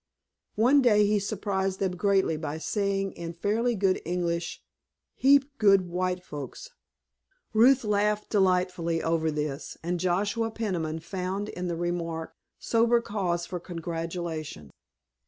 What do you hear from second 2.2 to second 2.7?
by